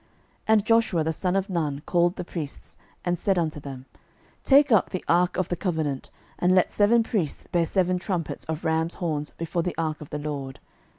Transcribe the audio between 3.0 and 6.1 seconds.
and said unto them, Take up the ark of the covenant,